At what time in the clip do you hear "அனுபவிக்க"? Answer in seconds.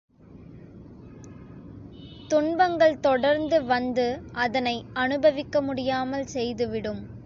4.93-5.61